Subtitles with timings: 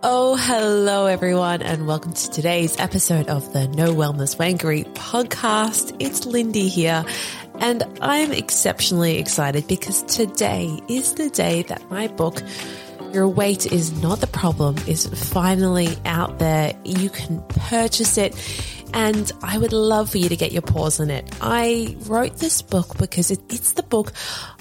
[0.00, 5.96] Oh, hello everyone, and welcome to today's episode of the No Wellness Wankery podcast.
[5.98, 7.04] It's Lyndi here,
[7.58, 12.40] and I'm exceptionally excited because today is the day that my book,
[13.12, 16.74] Your Weight is Not the Problem, is finally out there.
[16.84, 18.36] You can purchase it
[18.94, 21.28] and I would love for you to get your paws on it.
[21.40, 24.12] I wrote this book because it, it's the book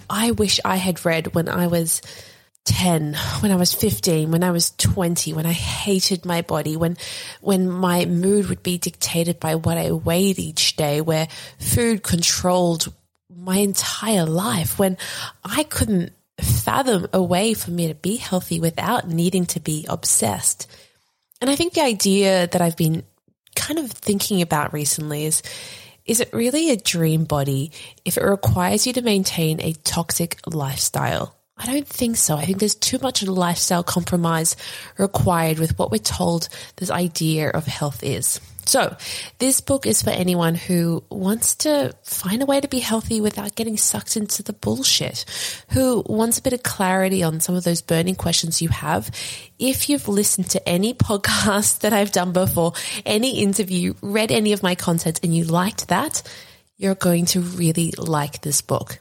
[0.10, 2.02] I wish I had read when I was
[2.68, 6.98] 10, when I was 15, when I was 20, when I hated my body, when,
[7.42, 11.28] when my mood would be dictated by what I weighed each day, where
[11.60, 12.94] food controlled
[13.34, 14.98] my entire life, when
[15.44, 16.12] I couldn't
[16.42, 20.70] fathom a way for me to be healthy without needing to be obsessed.
[21.40, 23.04] And I think the idea that I've been
[23.56, 25.42] kind of thinking about recently is
[26.06, 27.72] is it really a dream body
[28.06, 31.37] if it requires you to maintain a toxic lifestyle?
[31.58, 32.36] I don't think so.
[32.36, 34.56] I think there's too much lifestyle compromise
[34.98, 38.40] required with what we're told this idea of health is.
[38.68, 38.98] So,
[39.40, 43.56] this book is for anyone who wants to find a way to be healthy without
[43.56, 45.24] getting sucked into the bullshit,
[45.70, 49.10] who wants a bit of clarity on some of those burning questions you have.
[49.58, 52.74] If you've listened to any podcast that I've done before,
[53.06, 56.22] any interview, read any of my content, and you liked that,
[56.76, 59.00] you're going to really like this book.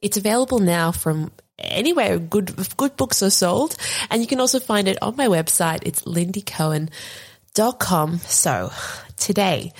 [0.00, 3.76] It's available now from anywhere good good books are sold,
[4.10, 5.80] and you can also find it on my website.
[5.82, 8.18] It's lyndicohen.com.
[8.18, 8.70] So
[9.16, 9.72] today,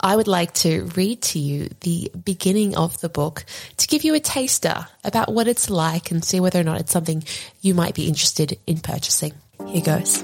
[0.00, 3.44] I would like to read to you the beginning of the book
[3.78, 6.92] to give you a taster about what it's like and see whether or not it's
[6.92, 7.24] something
[7.62, 9.32] you might be interested in purchasing.
[9.66, 10.22] Here goes.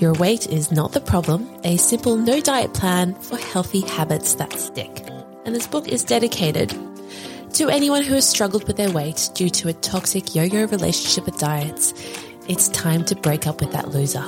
[0.00, 4.52] Your weight is not the problem, a simple no diet plan for healthy habits that
[4.52, 4.90] stick.
[5.46, 6.76] And this book is dedicated
[7.54, 11.26] to anyone who has struggled with their weight due to a toxic yo yo relationship
[11.26, 11.94] with diets.
[12.48, 14.24] It's time to break up with that loser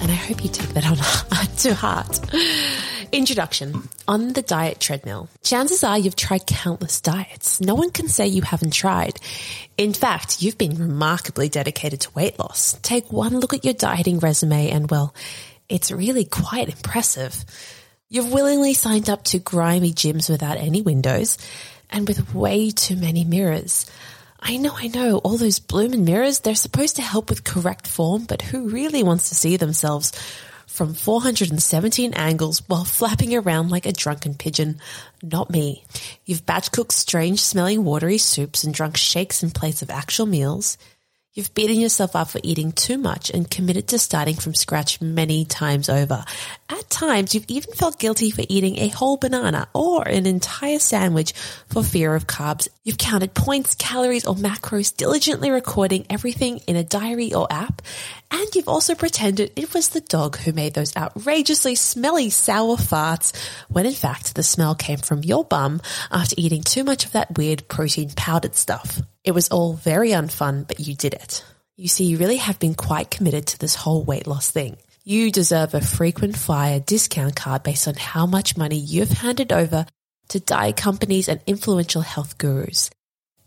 [0.00, 0.96] and I hope you take that on
[1.56, 2.20] to heart.
[3.12, 5.28] Introduction on the diet treadmill.
[5.42, 7.60] Chances are you've tried countless diets.
[7.60, 9.18] No one can say you haven't tried.
[9.78, 12.78] In fact, you've been remarkably dedicated to weight loss.
[12.82, 15.14] Take one look at your dieting resume and well,
[15.68, 17.44] it's really quite impressive.
[18.10, 21.38] You've willingly signed up to grimy gyms without any windows
[21.94, 23.86] and with way too many mirrors.
[24.40, 28.24] I know, I know, all those blooming mirrors, they're supposed to help with correct form,
[28.24, 30.12] but who really wants to see themselves
[30.66, 34.80] from 417 angles while flapping around like a drunken pigeon?
[35.22, 35.84] Not me.
[36.26, 40.76] You've batch cooked strange smelling watery soups and drunk shakes in place of actual meals.
[41.34, 45.44] You've beaten yourself up for eating too much and committed to starting from scratch many
[45.44, 46.24] times over.
[46.68, 51.32] At times, you've even felt guilty for eating a whole banana or an entire sandwich
[51.66, 52.68] for fear of carbs.
[52.84, 57.82] You've counted points, calories, or macros, diligently recording everything in a diary or app.
[58.30, 63.34] And you've also pretended it was the dog who made those outrageously smelly sour farts
[63.68, 65.80] when in fact the smell came from your bum
[66.12, 69.02] after eating too much of that weird protein powdered stuff.
[69.24, 71.42] It was all very unfun, but you did it.
[71.76, 74.76] You see, you really have been quite committed to this whole weight loss thing.
[75.02, 79.86] You deserve a frequent flyer discount card based on how much money you've handed over
[80.28, 82.90] to diet companies and influential health gurus.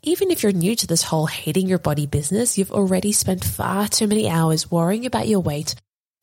[0.01, 3.87] Even if you're new to this whole hating your body business, you've already spent far
[3.87, 5.75] too many hours worrying about your weight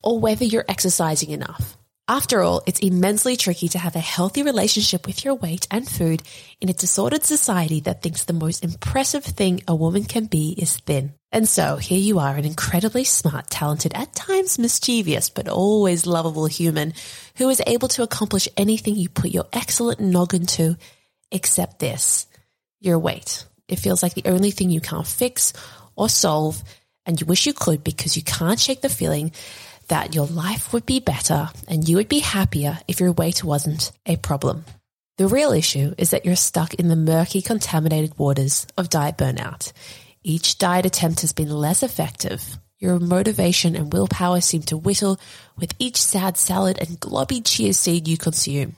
[0.03, 1.77] or whether you're exercising enough.
[2.07, 6.21] After all, it's immensely tricky to have a healthy relationship with your weight and food
[6.61, 10.77] in a disordered society that thinks the most impressive thing a woman can be is
[10.77, 11.13] thin.
[11.31, 16.45] And so here you are, an incredibly smart, talented, at times mischievous, but always lovable
[16.45, 16.93] human
[17.37, 20.77] who is able to accomplish anything you put your excellent noggin to,
[21.31, 22.27] except this,
[22.81, 23.47] your weight.
[23.67, 25.53] It feels like the only thing you can't fix
[25.95, 26.63] or solve,
[27.07, 29.31] and you wish you could because you can't shake the feeling
[29.87, 33.91] that your life would be better and you would be happier if your weight wasn't
[34.05, 34.65] a problem.
[35.17, 39.71] The real issue is that you're stuck in the murky, contaminated waters of diet burnout.
[40.23, 42.57] Each diet attempt has been less effective.
[42.79, 45.17] Your motivation and willpower seem to whittle
[45.57, 48.75] with each sad salad and globby chia seed you consume.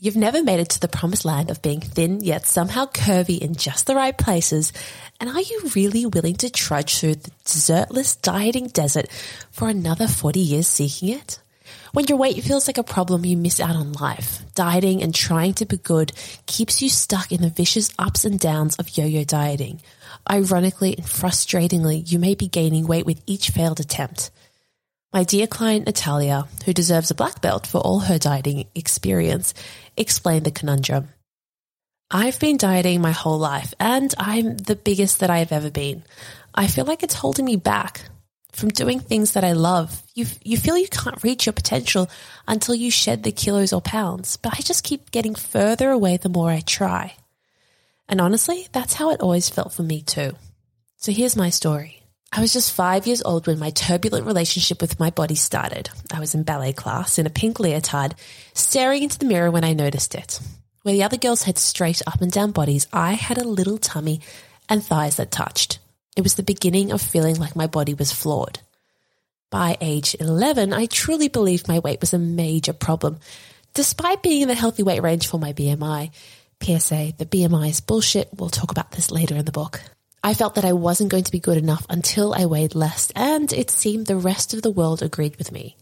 [0.00, 3.54] You've never made it to the promised land of being thin yet somehow curvy in
[3.54, 4.72] just the right places.
[5.20, 9.08] And are you really willing to trudge through the desertless dieting desert
[9.52, 11.38] for another 40 years seeking it?
[11.92, 14.42] When your weight feels like a problem, you miss out on life.
[14.56, 16.12] Dieting and trying to be good
[16.46, 19.80] keeps you stuck in the vicious ups and downs of yo-yo dieting.
[20.28, 24.32] Ironically and frustratingly, you may be gaining weight with each failed attempt.
[25.14, 29.54] My dear client Natalia, who deserves a black belt for all her dieting experience,
[29.96, 31.08] explained the conundrum.
[32.10, 36.02] I've been dieting my whole life and I'm the biggest that I've ever been.
[36.52, 38.10] I feel like it's holding me back.
[38.50, 40.00] from doing things that I love.
[40.14, 42.08] You, you feel you can't reach your potential
[42.46, 46.28] until you shed the kilos or pounds, but I just keep getting further away the
[46.28, 47.16] more I try.
[48.08, 50.36] And honestly, that's how it always felt for me too.
[50.98, 52.03] So here's my story.
[52.36, 55.88] I was just five years old when my turbulent relationship with my body started.
[56.12, 58.16] I was in ballet class in a pink leotard,
[58.54, 60.40] staring into the mirror when I noticed it.
[60.82, 64.20] Where the other girls had straight up and down bodies, I had a little tummy
[64.68, 65.78] and thighs that touched.
[66.16, 68.58] It was the beginning of feeling like my body was flawed.
[69.48, 73.20] By age 11, I truly believed my weight was a major problem.
[73.74, 76.10] Despite being in the healthy weight range for my BMI,
[76.60, 78.30] PSA, the BMI is bullshit.
[78.36, 79.80] We'll talk about this later in the book.
[80.26, 83.52] I felt that I wasn't going to be good enough until I weighed less, and
[83.52, 85.76] it seemed the rest of the world agreed with me.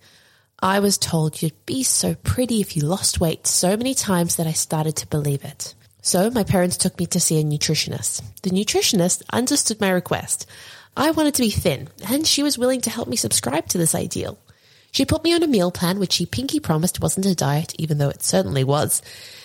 [0.61, 4.49] I was told you'd be so pretty if you lost weight so many times that
[4.49, 5.75] I started to believe it.
[6.03, 8.21] So my parents took me to see a nutritionist.
[8.43, 10.47] The nutritionist understood my request.
[10.97, 13.95] I wanted to be thin, and she was willing to help me subscribe to this
[13.95, 14.39] ideal.
[14.91, 17.99] She put me on a meal plan which she pinky promised wasn't a diet, even
[17.99, 19.03] though it certainly was,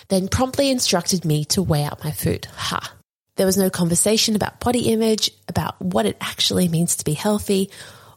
[0.08, 2.48] then promptly instructed me to weigh out my food.
[2.56, 2.94] Ha!
[3.38, 7.70] There was no conversation about body image, about what it actually means to be healthy,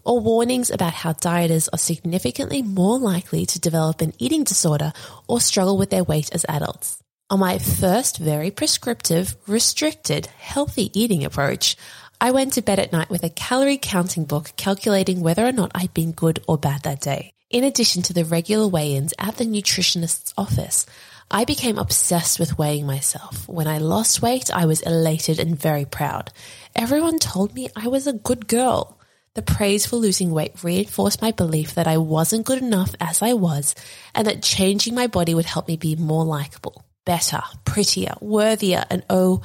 [0.03, 4.93] or warnings about how dieters are significantly more likely to develop an eating disorder
[5.27, 6.97] or struggle with their weight as adults.
[7.29, 11.77] On my first very prescriptive, restricted, healthy eating approach,
[12.19, 15.71] I went to bed at night with a calorie counting book calculating whether or not
[15.75, 17.31] I'd been good or bad that day.
[17.51, 20.87] In addition to the regular weigh-ins at the nutritionist's office,
[21.33, 23.47] I became obsessed with weighing myself.
[23.47, 26.29] When I lost weight, I was elated and very proud.
[26.75, 28.99] Everyone told me I was a good girl.
[29.35, 33.31] The praise for losing weight reinforced my belief that I wasn't good enough as I
[33.31, 33.75] was
[34.13, 39.03] and that changing my body would help me be more likable better, prettier, worthier, and
[39.09, 39.41] oh,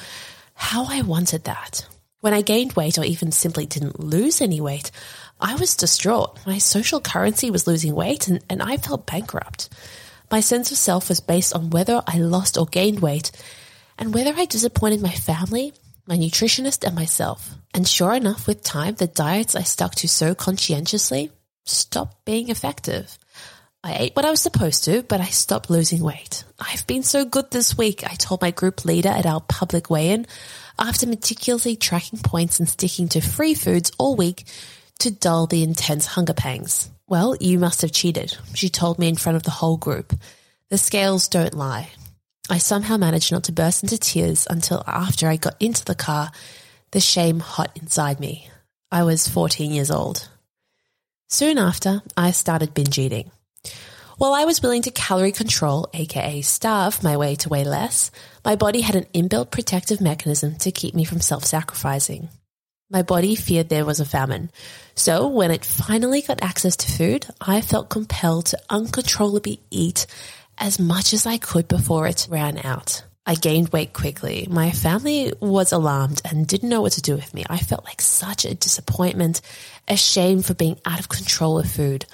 [0.55, 1.87] how I wanted that.
[2.21, 4.91] When I gained weight or even simply didn't lose any weight,
[5.41, 6.39] I was distraught.
[6.47, 9.69] My social currency was losing weight and, and I felt bankrupt.
[10.31, 13.31] My sense of self was based on whether I lost or gained weight
[13.99, 15.73] and whether I disappointed my family,
[16.07, 17.55] my nutritionist, and myself.
[17.73, 21.31] And sure enough, with time, the diets I stuck to so conscientiously
[21.65, 23.19] stopped being effective.
[23.85, 26.45] I ate what I was supposed to, but I stopped losing weight.
[26.59, 30.27] I've been so good this week, I told my group leader at our public weigh-in
[30.79, 34.45] after meticulously tracking points and sticking to free foods all week
[34.99, 36.91] to dull the intense hunger pangs.
[37.09, 40.13] Well, you must have cheated, she told me in front of the whole group.
[40.71, 41.91] The scales don't lie.
[42.51, 46.33] I somehow managed not to burst into tears until after I got into the car,
[46.91, 48.49] the shame hot inside me.
[48.91, 50.29] I was 14 years old.
[51.29, 53.31] Soon after, I started binge eating.
[54.19, 58.11] While I was willing to calorie control, aka starve my way to weigh less,
[58.45, 62.31] my body had an inbuilt protective mechanism to keep me from self-sacrificing.
[62.89, 64.51] My body feared there was a famine.
[64.95, 70.07] So when it finally got access to food, I felt compelled to uncontrollably eat
[70.57, 73.03] as much as I could before it ran out.
[73.27, 74.47] I gained weight quickly.
[74.49, 77.45] My family was alarmed and didn't know what to do with me.
[77.51, 79.41] I felt like such a disappointment,
[79.89, 82.07] ashamed for being out of control of food.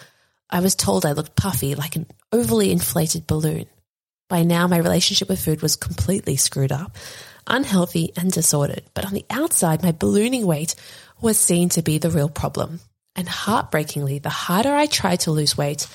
[0.48, 3.66] I was told I looked puffy like an overly inflated balloon.
[4.30, 6.96] By now, my relationship with food was completely screwed up,
[7.46, 8.82] unhealthy and disordered.
[8.94, 10.74] But on the outside, my ballooning weight
[11.20, 12.80] was seen to be the real problem.
[13.14, 15.86] And heartbreakingly, the harder I tried to lose weight,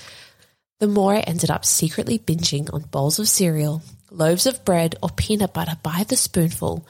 [0.79, 3.81] the more I ended up secretly binging on bowls of cereal,
[4.11, 6.87] loaves of bread, or peanut butter by the spoonful,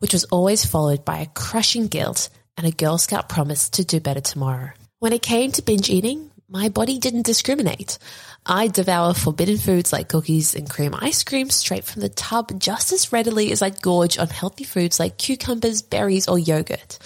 [0.00, 4.00] which was always followed by a crushing guilt and a Girl Scout promise to do
[4.00, 4.70] better tomorrow.
[4.98, 7.98] When it came to binge eating, my body didn't discriminate.
[8.46, 12.90] I devour forbidden foods like cookies and cream ice cream straight from the tub just
[12.90, 16.98] as readily as I'd gorge on healthy foods like cucumbers, berries, or yogurt.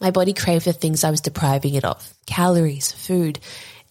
[0.00, 3.38] My body craved the things I was depriving it of calories, food,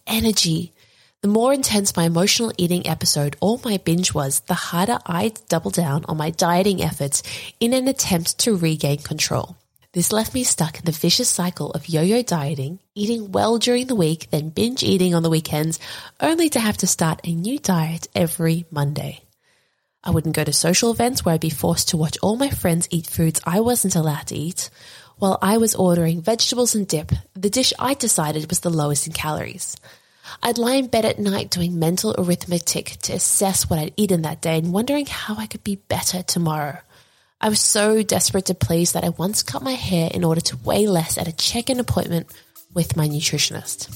[0.06, 0.74] energy.
[1.22, 5.70] The more intense my emotional eating episode or my binge was, the harder I'd double
[5.70, 7.22] down on my dieting efforts
[7.60, 9.56] in an attempt to regain control.
[9.92, 13.94] This left me stuck in the vicious cycle of yo-yo dieting, eating well during the
[13.94, 15.78] week, then binge eating on the weekends,
[16.18, 19.20] only to have to start a new diet every Monday.
[20.02, 22.88] I wouldn't go to social events where I'd be forced to watch all my friends
[22.90, 24.70] eat foods I wasn't allowed to eat,
[25.18, 29.12] while I was ordering vegetables and dip, the dish I decided was the lowest in
[29.12, 29.76] calories.
[30.42, 34.40] I'd lie in bed at night doing mental arithmetic to assess what I'd eaten that
[34.40, 36.78] day and wondering how I could be better tomorrow.
[37.44, 40.56] I was so desperate to please that I once cut my hair in order to
[40.58, 42.28] weigh less at a check-in appointment
[42.72, 43.92] with my nutritionist.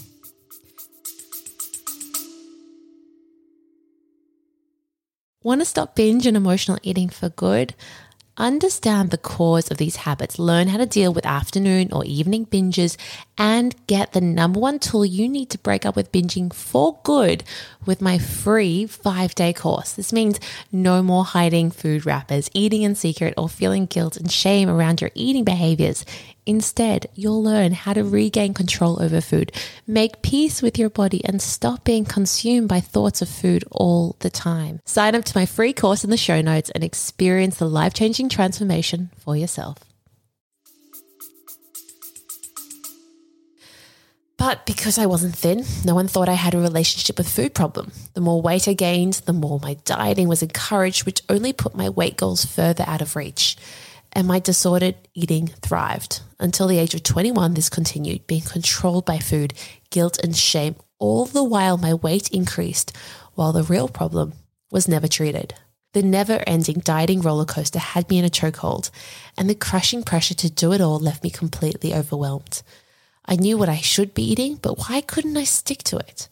[5.44, 7.76] Want to stop binge and emotional eating for good?
[8.36, 12.96] Understand the cause of these habits, learn how to deal with afternoon or evening binges,
[13.38, 17.44] and get the number one tool you need to break up with binging for good
[17.84, 19.92] with my free five day course.
[19.92, 20.40] This means
[20.70, 25.10] no more hiding food wrappers, eating in secret, or feeling guilt and shame around your
[25.14, 26.04] eating behaviors.
[26.46, 29.50] Instead, you'll learn how to regain control over food,
[29.84, 34.30] make peace with your body, and stop being consumed by thoughts of food all the
[34.30, 34.80] time.
[34.84, 38.28] Sign up to my free course in the show notes and experience the life changing
[38.28, 39.78] transformation for yourself.
[44.38, 47.90] But because I wasn't thin, no one thought I had a relationship with food problem.
[48.14, 51.88] The more weight I gained, the more my dieting was encouraged, which only put my
[51.88, 53.56] weight goals further out of reach
[54.16, 56.22] and my disordered eating thrived.
[56.40, 59.52] Until the age of 21, this continued, being controlled by food,
[59.90, 62.96] guilt, and shame, all the while my weight increased,
[63.34, 64.32] while the real problem
[64.70, 65.52] was never treated.
[65.92, 68.90] The never ending dieting roller coaster had me in a chokehold,
[69.36, 72.62] and the crushing pressure to do it all left me completely overwhelmed.
[73.26, 76.28] I knew what I should be eating, but why couldn't I stick to it?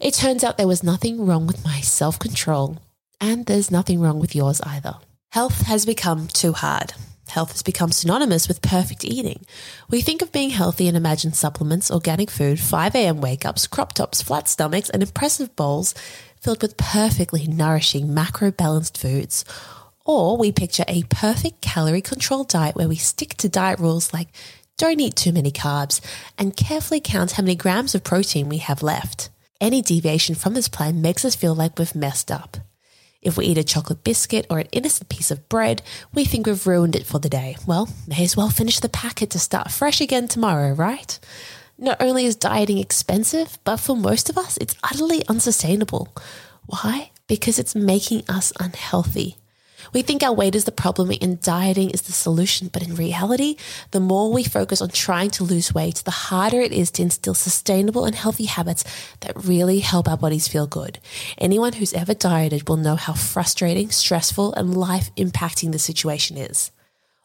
[0.00, 2.78] It turns out there was nothing wrong with my self control,
[3.20, 4.94] and there's nothing wrong with yours either.
[5.32, 6.94] Health has become too hard.
[7.28, 9.44] Health has become synonymous with perfect eating.
[9.90, 13.20] We think of being healthy and imagine supplements, organic food, 5 a.m.
[13.20, 15.94] wake ups, crop tops, flat stomachs, and impressive bowls
[16.40, 19.44] filled with perfectly nourishing macro balanced foods.
[20.04, 24.28] Or we picture a perfect calorie controlled diet where we stick to diet rules like
[24.78, 26.00] don't eat too many carbs
[26.38, 29.30] and carefully count how many grams of protein we have left.
[29.60, 32.58] Any deviation from this plan makes us feel like we've messed up.
[33.26, 35.82] If we eat a chocolate biscuit or an innocent piece of bread,
[36.14, 37.56] we think we've ruined it for the day.
[37.66, 41.18] Well, may as well finish the packet to start fresh again tomorrow, right?
[41.76, 46.14] Not only is dieting expensive, but for most of us, it's utterly unsustainable.
[46.66, 47.10] Why?
[47.26, 49.38] Because it's making us unhealthy.
[49.92, 53.56] We think our weight is the problem and dieting is the solution, but in reality,
[53.90, 57.34] the more we focus on trying to lose weight, the harder it is to instill
[57.34, 58.84] sustainable and healthy habits
[59.20, 60.98] that really help our bodies feel good.
[61.38, 66.70] Anyone who's ever dieted will know how frustrating, stressful, and life impacting the situation is.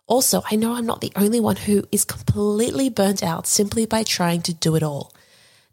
[0.08, 4.04] Also, I know I'm not the only one who is completely burnt out simply by
[4.04, 5.14] trying to do it all.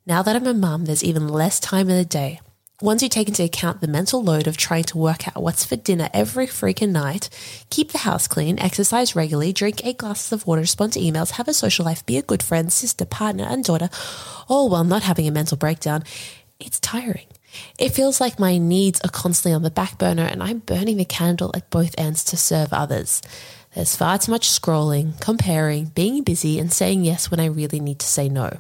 [0.07, 2.41] Now that I'm a mum, there's even less time in the day.
[2.81, 5.75] Once you take into account the mental load of trying to work out what's for
[5.75, 7.29] dinner every freaking night,
[7.71, 11.49] keep the house clean, exercise regularly, drink eight glasses of water, respond to emails, have
[11.49, 13.89] a social life, be a good friend, sister, partner, and daughter,
[14.47, 16.05] all while not having a mental breakdown,
[16.61, 17.27] it's tiring.
[17.81, 21.05] It feels like my needs are constantly on the back burner and I'm burning the
[21.05, 23.23] candle at both ends to serve others.
[23.75, 27.99] There's far too much scrolling, comparing, being busy, and saying yes when I really need
[27.99, 28.59] to say no.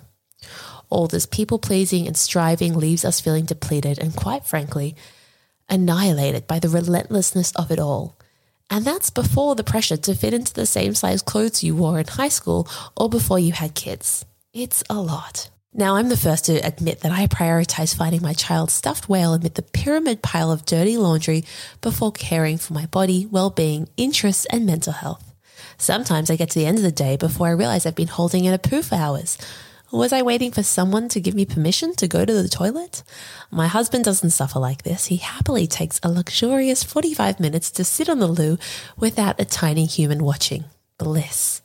[0.90, 4.96] All this people pleasing and striving leaves us feeling depleted and, quite frankly,
[5.68, 8.16] annihilated by the relentlessness of it all.
[8.70, 12.06] And that's before the pressure to fit into the same size clothes you wore in
[12.06, 14.24] high school or before you had kids.
[14.52, 15.50] It's a lot.
[15.74, 19.54] Now, I'm the first to admit that I prioritize finding my child's stuffed whale amid
[19.54, 21.44] the pyramid pile of dirty laundry
[21.80, 25.34] before caring for my body, well being, interests, and mental health.
[25.76, 28.44] Sometimes I get to the end of the day before I realize I've been holding
[28.44, 29.38] in a poo for hours,
[29.90, 33.02] was I waiting for someone to give me permission to go to the toilet?
[33.50, 35.06] My husband doesn't suffer like this.
[35.06, 38.58] He happily takes a luxurious 45 minutes to sit on the loo
[38.98, 40.64] without a tiny human watching.
[40.98, 41.62] Bliss.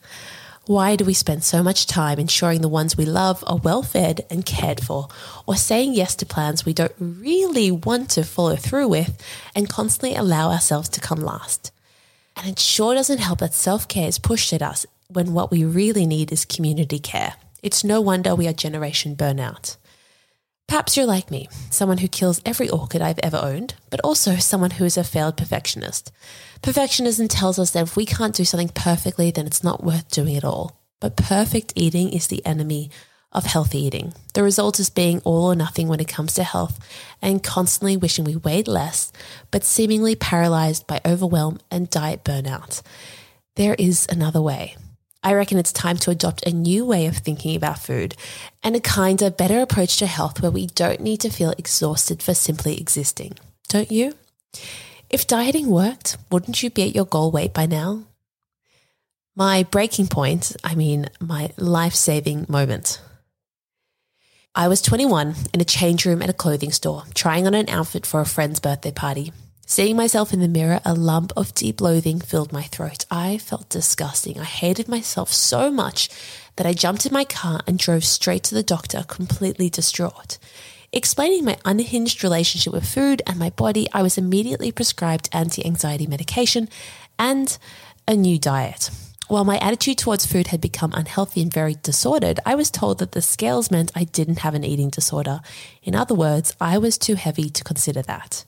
[0.66, 4.24] Why do we spend so much time ensuring the ones we love are well fed
[4.30, 5.08] and cared for,
[5.46, 9.22] or saying yes to plans we don't really want to follow through with
[9.54, 11.70] and constantly allow ourselves to come last?
[12.36, 15.66] And it sure doesn't help that self care is pushed at us when what we
[15.66, 17.34] really need is community care.
[17.64, 19.78] It's no wonder we are generation burnout.
[20.68, 24.72] Perhaps you're like me, someone who kills every orchid I've ever owned, but also someone
[24.72, 26.12] who is a failed perfectionist.
[26.62, 30.36] Perfectionism tells us that if we can't do something perfectly, then it's not worth doing
[30.36, 30.78] at all.
[31.00, 32.90] But perfect eating is the enemy
[33.32, 34.12] of healthy eating.
[34.34, 36.78] The result is being all or nothing when it comes to health
[37.22, 39.10] and constantly wishing we weighed less,
[39.50, 42.82] but seemingly paralyzed by overwhelm and diet burnout.
[43.56, 44.76] There is another way.
[45.24, 48.14] I reckon it's time to adopt a new way of thinking about food
[48.62, 52.34] and a kinder, better approach to health where we don't need to feel exhausted for
[52.34, 53.32] simply existing.
[53.68, 54.12] Don't you?
[55.08, 58.04] If dieting worked, wouldn't you be at your goal weight by now?
[59.34, 63.00] My breaking point, I mean, my life saving moment.
[64.54, 68.04] I was 21 in a change room at a clothing store, trying on an outfit
[68.04, 69.32] for a friend's birthday party.
[69.66, 73.06] Seeing myself in the mirror, a lump of deep loathing filled my throat.
[73.10, 74.38] I felt disgusting.
[74.38, 76.10] I hated myself so much
[76.56, 80.36] that I jumped in my car and drove straight to the doctor, completely distraught.
[80.92, 86.06] Explaining my unhinged relationship with food and my body, I was immediately prescribed anti anxiety
[86.06, 86.68] medication
[87.18, 87.56] and
[88.06, 88.90] a new diet.
[89.28, 93.12] While my attitude towards food had become unhealthy and very disordered, I was told that
[93.12, 95.40] the scales meant I didn't have an eating disorder.
[95.82, 98.44] In other words, I was too heavy to consider that.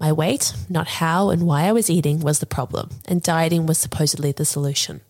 [0.00, 3.76] My weight, not how and why I was eating, was the problem, and dieting was
[3.76, 5.02] supposedly the solution.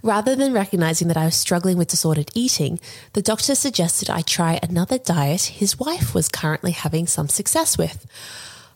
[0.00, 2.78] Rather than recognizing that I was struggling with disordered eating,
[3.14, 8.06] the doctor suggested I try another diet his wife was currently having some success with.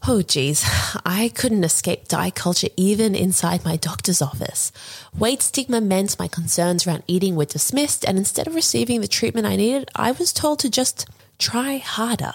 [0.08, 0.68] Oh, geez,
[1.06, 4.72] I couldn't escape diet culture even inside my doctor's office.
[5.16, 9.46] Weight stigma meant my concerns around eating were dismissed, and instead of receiving the treatment
[9.46, 11.06] I needed, I was told to just
[11.38, 12.32] try harder.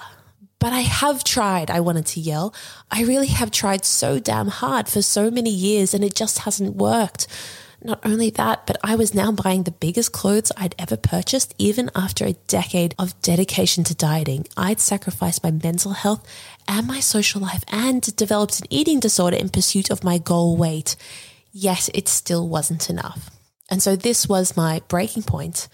[0.59, 2.53] But I have tried, I wanted to yell.
[2.89, 6.75] I really have tried so damn hard for so many years, and it just hasn't
[6.75, 7.27] worked.
[7.83, 11.91] Not only that, but I was now buying the biggest clothes I'd ever purchased, even
[11.95, 14.47] after a decade of dedication to dieting.
[14.57, 16.27] I'd sacrificed my mental health
[16.67, 20.95] and my social life and developed an eating disorder in pursuit of my goal weight.
[21.51, 23.29] Yet it still wasn't enough.
[23.69, 25.67] And so this was my breaking point.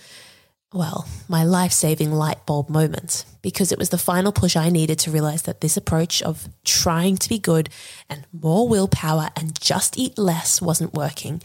[0.73, 4.97] Well, my life saving light bulb moment, because it was the final push I needed
[4.99, 7.69] to realize that this approach of trying to be good
[8.09, 11.41] and more willpower and just eat less wasn't working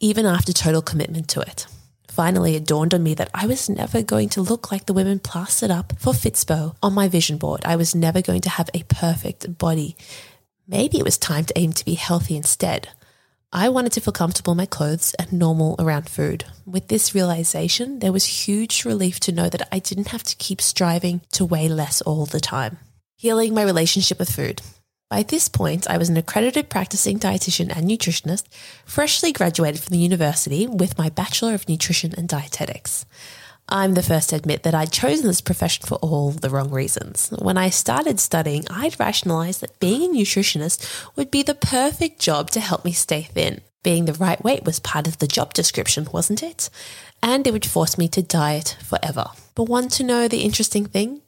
[0.00, 1.66] even after total commitment to it.
[2.08, 5.18] Finally, it dawned on me that I was never going to look like the women
[5.18, 7.62] plastered up for Fitspo on my vision board.
[7.64, 9.96] I was never going to have a perfect body.
[10.66, 12.88] Maybe it was time to aim to be healthy instead.
[13.52, 16.44] I wanted to feel comfortable in my clothes and normal around food.
[16.66, 20.60] With this realization, there was huge relief to know that I didn't have to keep
[20.60, 22.78] striving to weigh less all the time.
[23.16, 24.62] Healing my relationship with food.
[25.08, 28.46] By this point, I was an accredited practicing dietitian and nutritionist,
[28.84, 33.06] freshly graduated from the university with my Bachelor of Nutrition and Dietetics.
[33.68, 37.30] I'm the first to admit that I'd chosen this profession for all the wrong reasons.
[37.30, 42.50] When I started studying, I'd rationalized that being a nutritionist would be the perfect job
[42.52, 43.62] to help me stay thin.
[43.82, 46.70] Being the right weight was part of the job description, wasn't it?
[47.22, 49.26] And it would force me to diet forever.
[49.56, 51.22] But want to know the interesting thing?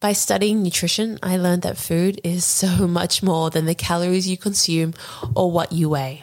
[0.00, 4.38] By studying nutrition, I learned that food is so much more than the calories you
[4.38, 4.94] consume
[5.34, 6.22] or what you weigh.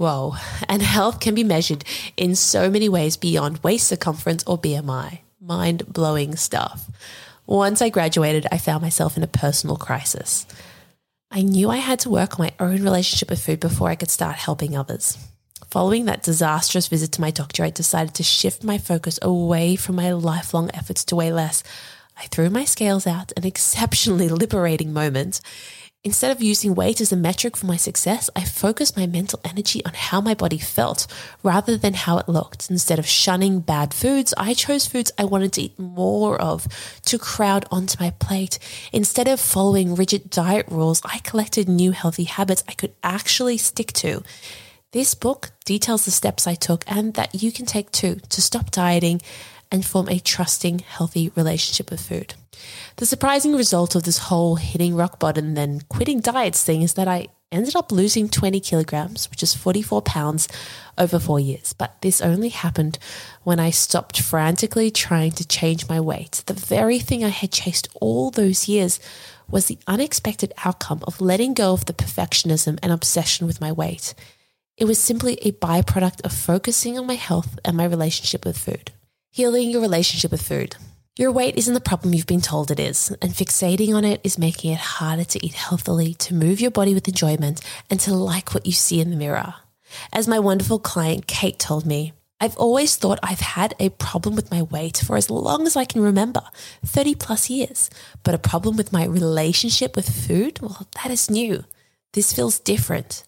[0.00, 0.36] Whoa,
[0.66, 1.84] and health can be measured
[2.16, 5.18] in so many ways beyond waist circumference or BMI.
[5.42, 6.90] Mind blowing stuff.
[7.46, 10.46] Once I graduated, I found myself in a personal crisis.
[11.30, 14.08] I knew I had to work on my own relationship with food before I could
[14.08, 15.18] start helping others.
[15.68, 19.96] Following that disastrous visit to my doctor, I decided to shift my focus away from
[19.96, 21.62] my lifelong efforts to weigh less
[22.16, 25.40] I threw my scales out, an exceptionally liberating moment.
[26.02, 29.84] Instead of using weight as a metric for my success, I focused my mental energy
[29.84, 31.06] on how my body felt
[31.42, 32.70] rather than how it looked.
[32.70, 36.66] Instead of shunning bad foods, I chose foods I wanted to eat more of
[37.04, 38.58] to crowd onto my plate.
[38.94, 43.92] Instead of following rigid diet rules, I collected new healthy habits I could actually stick
[43.94, 44.22] to.
[44.92, 48.70] This book details the steps I took and that you can take too to stop
[48.70, 49.20] dieting
[49.70, 52.36] and form a trusting, healthy relationship with food.
[52.96, 56.94] The surprising result of this whole hitting rock bottom and then quitting diets thing is
[56.94, 60.48] that I ended up losing 20 kilograms, which is 44 pounds
[60.98, 61.72] over four years.
[61.72, 62.98] But this only happened
[63.42, 66.42] when I stopped frantically trying to change my weight.
[66.46, 69.00] The very thing I had chased all those years
[69.48, 74.14] was the unexpected outcome of letting go of the perfectionism and obsession with my weight.
[74.76, 78.92] It was simply a byproduct of focusing on my health and my relationship with food.
[79.30, 80.76] Healing your relationship with food.
[81.18, 84.38] Your weight isn't the problem you've been told it is, and fixating on it is
[84.38, 88.54] making it harder to eat healthily, to move your body with enjoyment, and to like
[88.54, 89.54] what you see in the mirror.
[90.12, 94.52] As my wonderful client Kate told me, I've always thought I've had a problem with
[94.52, 96.42] my weight for as long as I can remember
[96.86, 97.90] 30 plus years.
[98.22, 100.60] But a problem with my relationship with food?
[100.62, 101.64] Well, that is new.
[102.12, 103.24] This feels different.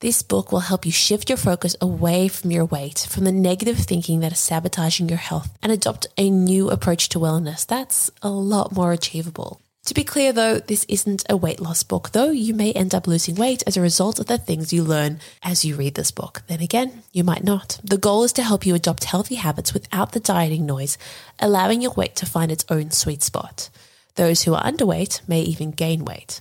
[0.00, 3.78] This book will help you shift your focus away from your weight, from the negative
[3.78, 8.30] thinking that is sabotaging your health, and adopt a new approach to wellness that's a
[8.30, 9.60] lot more achievable.
[9.86, 13.08] To be clear though, this isn't a weight loss book, though you may end up
[13.08, 16.44] losing weight as a result of the things you learn as you read this book.
[16.46, 17.80] Then again, you might not.
[17.82, 20.96] The goal is to help you adopt healthy habits without the dieting noise,
[21.40, 23.68] allowing your weight to find its own sweet spot.
[24.14, 26.40] Those who are underweight may even gain weight.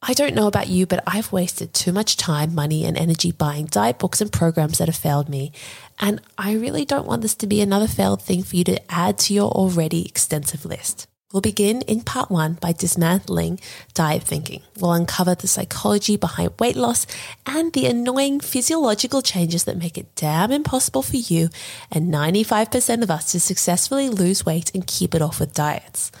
[0.00, 3.66] I don't know about you, but I've wasted too much time, money, and energy buying
[3.66, 5.50] diet books and programs that have failed me.
[5.98, 9.18] And I really don't want this to be another failed thing for you to add
[9.18, 11.08] to your already extensive list.
[11.32, 13.60] We'll begin in part one by dismantling
[13.92, 14.62] diet thinking.
[14.78, 17.06] We'll uncover the psychology behind weight loss
[17.44, 21.50] and the annoying physiological changes that make it damn impossible for you
[21.90, 26.12] and 95% of us to successfully lose weight and keep it off with diets.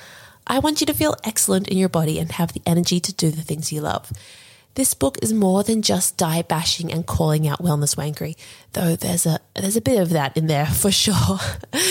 [0.48, 3.30] I want you to feel excellent in your body and have the energy to do
[3.30, 4.10] the things you love.
[4.74, 8.36] This book is more than just diet bashing and calling out wellness wankery,
[8.72, 11.38] though there's a there's a bit of that in there for sure.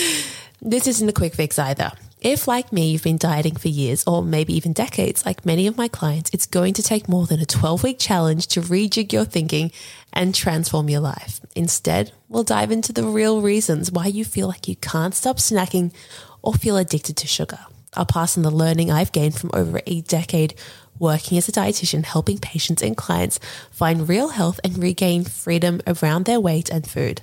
[0.62, 1.91] this isn't a quick fix either.
[2.20, 5.78] If, like me, you've been dieting for years or maybe even decades, like many of
[5.78, 9.26] my clients, it's going to take more than a 12 week challenge to rejig your
[9.26, 9.72] thinking
[10.12, 11.39] and transform your life.
[11.56, 15.93] Instead, we'll dive into the real reasons why you feel like you can't stop snacking
[16.41, 17.60] or feel addicted to sugar.
[17.93, 20.56] I'll pass on the learning I've gained from over a decade
[21.00, 23.39] working as a dietitian, helping patients and clients
[23.71, 27.21] find real health and regain freedom around their weight and food.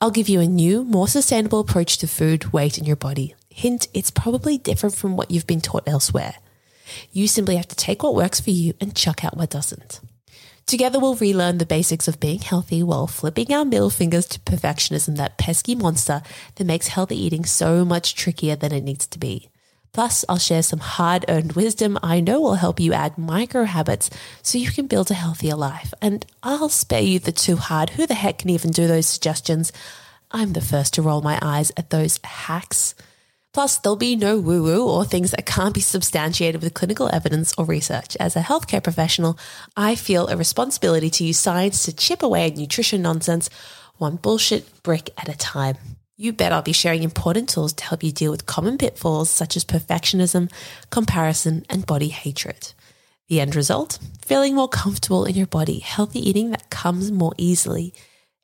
[0.00, 3.88] I'll give you a new, more sustainable approach to food, weight, and your body Hint,
[3.94, 6.34] it's probably different from what you've been taught elsewhere.
[7.10, 10.00] You simply have to take what works for you and chuck out what doesn't.
[10.66, 15.16] Together, we'll relearn the basics of being healthy while flipping our middle fingers to perfectionism,
[15.16, 16.20] that pesky monster
[16.56, 19.48] that makes healthy eating so much trickier than it needs to be.
[19.96, 24.10] Plus, I'll share some hard earned wisdom I know will help you add micro habits
[24.42, 25.94] so you can build a healthier life.
[26.02, 29.72] And I'll spare you the too hard, who the heck can even do those suggestions?
[30.30, 32.94] I'm the first to roll my eyes at those hacks.
[33.54, 37.54] Plus, there'll be no woo woo or things that can't be substantiated with clinical evidence
[37.56, 38.18] or research.
[38.20, 39.38] As a healthcare professional,
[39.78, 43.48] I feel a responsibility to use science to chip away at nutrition nonsense,
[43.96, 45.95] one bullshit brick at a time.
[46.18, 49.54] You bet I'll be sharing important tools to help you deal with common pitfalls such
[49.54, 50.50] as perfectionism,
[50.90, 52.72] comparison, and body hatred.
[53.28, 53.98] The end result?
[54.24, 57.92] Feeling more comfortable in your body, healthy eating that comes more easily,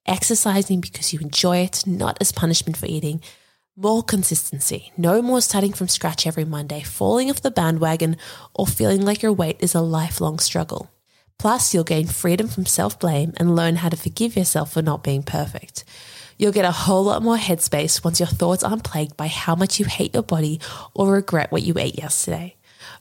[0.04, 3.22] exercising because you enjoy it, not as punishment for eating
[3.74, 4.92] more consistency.
[4.98, 8.18] No more starting from scratch every Monday, falling off the bandwagon,
[8.54, 10.90] or feeling like your weight is a lifelong struggle.
[11.38, 15.02] Plus, you'll gain freedom from self blame and learn how to forgive yourself for not
[15.02, 15.84] being perfect.
[16.38, 19.78] You'll get a whole lot more headspace once your thoughts aren't plagued by how much
[19.78, 20.60] you hate your body
[20.94, 22.56] or regret what you ate yesterday.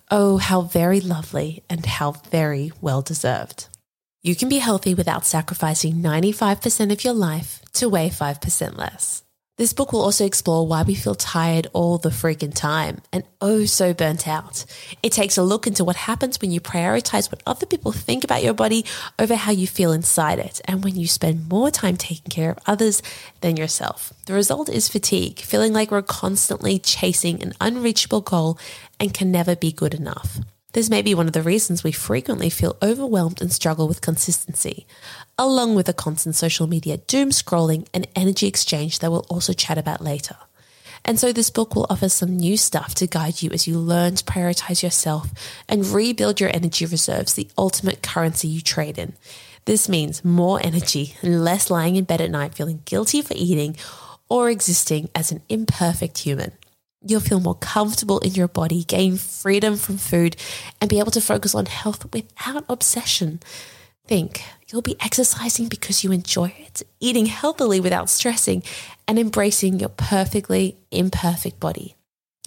[0.09, 3.67] Oh, how very lovely and how very well deserved.
[4.23, 9.23] You can be healthy without sacrificing 95% of your life to weigh 5% less.
[9.61, 13.65] This book will also explore why we feel tired all the freaking time and oh
[13.65, 14.65] so burnt out.
[15.03, 18.41] It takes a look into what happens when you prioritize what other people think about
[18.41, 18.85] your body
[19.19, 22.57] over how you feel inside it and when you spend more time taking care of
[22.65, 23.03] others
[23.41, 24.11] than yourself.
[24.25, 28.57] The result is fatigue, feeling like we're constantly chasing an unreachable goal
[28.99, 30.39] and can never be good enough.
[30.73, 34.87] This may be one of the reasons we frequently feel overwhelmed and struggle with consistency,
[35.37, 39.77] along with the constant social media doom scrolling and energy exchange that we'll also chat
[39.77, 40.37] about later.
[41.03, 44.15] And so, this book will offer some new stuff to guide you as you learn
[44.15, 45.29] to prioritize yourself
[45.67, 49.13] and rebuild your energy reserves, the ultimate currency you trade in.
[49.65, 53.75] This means more energy and less lying in bed at night feeling guilty for eating
[54.29, 56.53] or existing as an imperfect human.
[57.03, 60.35] You'll feel more comfortable in your body, gain freedom from food,
[60.79, 63.39] and be able to focus on health without obsession.
[64.05, 68.61] Think you'll be exercising because you enjoy it, eating healthily without stressing,
[69.07, 71.95] and embracing your perfectly imperfect body.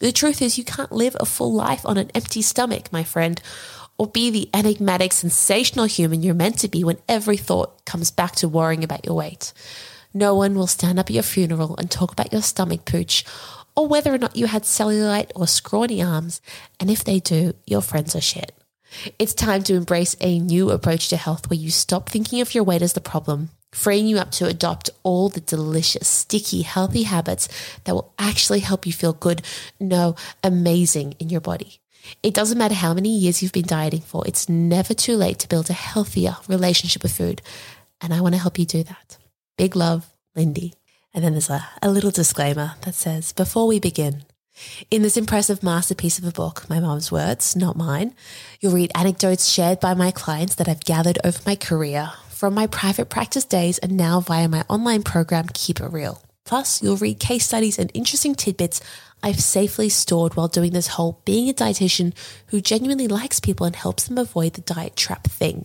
[0.00, 3.40] The truth is, you can't live a full life on an empty stomach, my friend,
[3.98, 8.36] or be the enigmatic, sensational human you're meant to be when every thought comes back
[8.36, 9.52] to worrying about your weight.
[10.12, 13.24] No one will stand up at your funeral and talk about your stomach pooch
[13.76, 16.40] or whether or not you had cellulite or scrawny arms,
[16.78, 18.52] and if they do, your friends are shit.
[19.18, 22.64] It's time to embrace a new approach to health where you stop thinking of your
[22.64, 27.48] weight as the problem, freeing you up to adopt all the delicious, sticky, healthy habits
[27.84, 29.42] that will actually help you feel good,
[29.80, 31.80] no, amazing in your body.
[32.22, 35.48] It doesn't matter how many years you've been dieting for, it's never too late to
[35.48, 37.42] build a healthier relationship with food.
[38.00, 39.16] And I want to help you do that.
[39.56, 40.06] Big love,
[40.37, 40.74] Lyndi.
[41.14, 44.24] And then there's a, a little disclaimer that says, before we begin,
[44.90, 48.14] in this impressive masterpiece of a book, my mom's words, not mine,
[48.61, 52.66] you'll read anecdotes shared by my clients that I've gathered over my career from my
[52.66, 56.20] private practice days and now via my online program, Keep It Real.
[56.44, 58.81] Plus, you'll read case studies and interesting tidbits
[59.22, 62.12] I've safely stored while doing this whole being a dietitian
[62.48, 65.64] who genuinely likes people and helps them avoid the diet trap thing.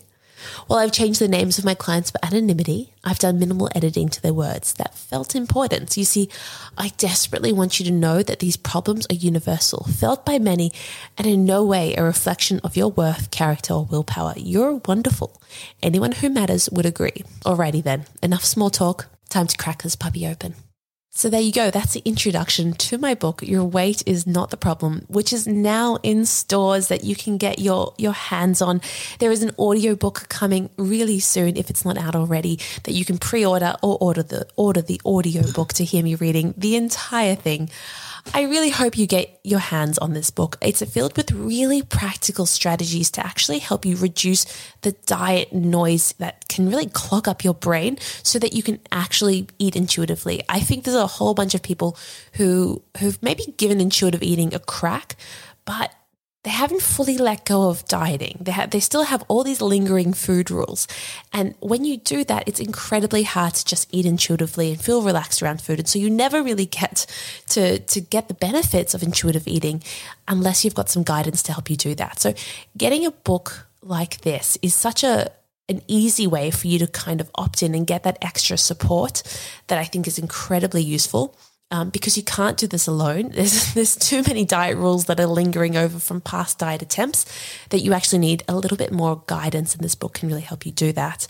[0.68, 4.22] While I've changed the names of my clients for anonymity, I've done minimal editing to
[4.22, 5.98] their words that felt important.
[5.98, 6.30] You see,
[6.78, 10.72] I desperately want you to know that these problems are universal, felt by many,
[11.18, 14.34] and in no way a reflection of your worth, character, or willpower.
[14.38, 15.42] You're wonderful.
[15.82, 17.24] Anyone who matters would agree.
[17.46, 19.08] Alrighty then, enough small talk.
[19.30, 20.56] Time to crack this puppy open.
[21.20, 21.70] So there you go.
[21.70, 25.98] That's the introduction to my book, Your Weight is Not the Problem, which is now
[26.02, 28.80] in stores that you can get your, your hands on.
[29.20, 33.18] There is an audiobook coming really soon, if it's not out already, that you can
[33.18, 37.70] pre-order or order the order the audiobook to hear me reading the entire thing.
[38.32, 40.58] I really hope you get your hands on this book.
[40.62, 44.46] It's filled with really practical strategies to actually help you reduce
[44.82, 49.48] the diet noise that can really clog up your brain so that you can actually
[49.58, 50.42] eat intuitively.
[50.48, 51.98] I think there's a whole bunch of people
[52.34, 55.16] who who've maybe given intuitive eating a crack,
[55.66, 55.92] but
[56.44, 58.38] they haven't fully let go of dieting.
[58.40, 60.88] They have, they still have all these lingering food rules.
[61.34, 65.42] And when you do that, it's incredibly hard to just eat intuitively and feel relaxed
[65.44, 65.80] around food.
[65.80, 67.06] And so you never really get
[67.50, 69.84] to, to get the benefits of intuitive eating
[70.30, 72.22] unless you've got some guidance to help you do that.
[72.22, 72.34] So
[72.78, 75.32] getting a book like this is such a,
[75.68, 79.24] an easy way for you to kind of opt in and get that extra support
[79.68, 81.36] that I think is incredibly useful
[81.72, 83.30] um, because you can't do this alone.
[83.34, 87.26] There's, there's too many diet rules that are lingering over from past diet attempts
[87.70, 90.66] that you actually need a little bit more guidance, and this book can really help
[90.66, 91.28] you do that.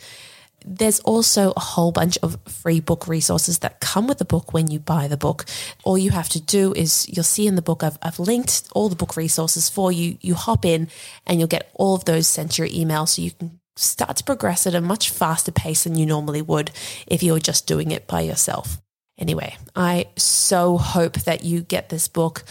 [0.65, 4.69] There's also a whole bunch of free book resources that come with the book when
[4.69, 5.45] you buy the book.
[5.83, 8.89] All you have to do is you'll see in the book, I've, I've linked all
[8.89, 10.17] the book resources for you.
[10.21, 10.89] You hop in
[11.25, 14.23] and you'll get all of those sent to your email so you can start to
[14.23, 16.71] progress at a much faster pace than you normally would
[17.07, 18.81] if you were just doing it by yourself.
[19.19, 22.45] Anyway, I so hope that you get this book.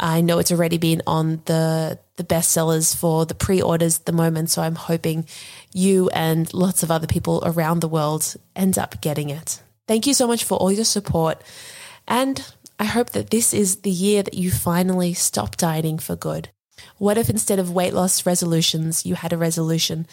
[0.00, 4.48] I know it's already been on the the bestsellers for the pre-orders at the moment,
[4.48, 5.26] so I'm hoping
[5.72, 9.60] you and lots of other people around the world end up getting it.
[9.86, 11.42] Thank you so much for all your support,
[12.08, 12.44] and
[12.78, 16.48] I hope that this is the year that you finally stop dieting for good.
[16.98, 20.06] What if instead of weight loss resolutions, you had a resolution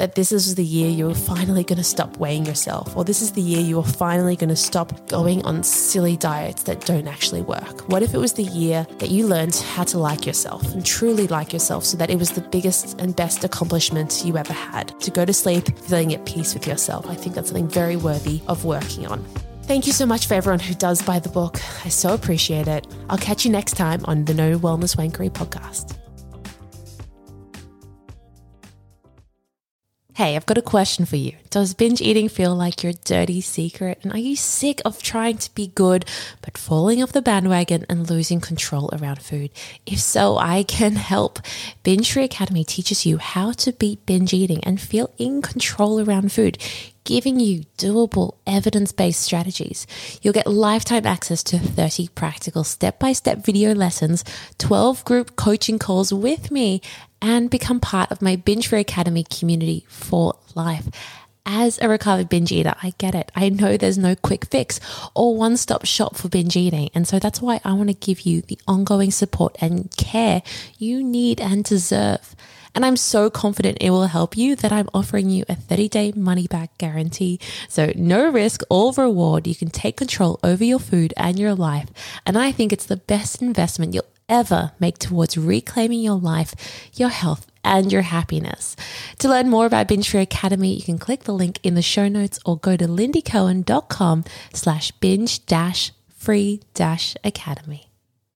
[0.00, 3.32] that this is the year you're finally going to stop weighing yourself, or this is
[3.32, 7.86] the year you're finally going to stop going on silly diets that don't actually work?
[7.90, 11.26] What if it was the year that you learned how to like yourself and truly
[11.26, 14.98] like yourself so that it was the biggest and best accomplishment you ever had?
[15.00, 17.06] To go to sleep feeling at peace with yourself.
[17.06, 19.22] I think that's something very worthy of working on.
[19.64, 21.60] Thank you so much for everyone who does buy the book.
[21.84, 22.86] I so appreciate it.
[23.10, 25.99] I'll catch you next time on the No Wellness Wankery podcast.
[30.20, 31.32] Hey, I've got a question for you.
[31.48, 34.00] Does binge eating feel like your dirty secret?
[34.02, 36.04] And are you sick of trying to be good,
[36.42, 39.50] but falling off the bandwagon and losing control around food?
[39.86, 41.38] If so, I can help.
[41.84, 46.32] Binge Free Academy teaches you how to beat binge eating and feel in control around
[46.32, 46.58] food
[47.10, 49.84] giving you doable evidence based strategies.
[50.22, 54.22] You'll get lifetime access to 30 practical step by step video lessons,
[54.58, 56.80] 12 group coaching calls with me,
[57.20, 60.88] and become part of my Binge Free Academy community for life.
[61.44, 63.32] As a recovered binge eater, I get it.
[63.34, 64.78] I know there's no quick fix
[65.12, 66.90] or one stop shop for binge eating.
[66.94, 70.42] And so that's why I want to give you the ongoing support and care
[70.78, 72.36] you need and deserve.
[72.74, 76.12] And I'm so confident it will help you that I'm offering you a 30 day
[76.14, 77.40] money back guarantee.
[77.68, 79.46] So no risk or reward.
[79.46, 81.88] You can take control over your food and your life.
[82.26, 86.54] And I think it's the best investment you'll ever make towards reclaiming your life,
[86.94, 88.76] your health, and your happiness.
[89.18, 92.08] To learn more about Binge Free Academy, you can click the link in the show
[92.08, 97.89] notes or go to lyndicohen.com slash binge dash free dash academy.